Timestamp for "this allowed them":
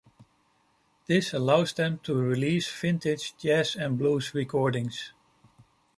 1.05-1.99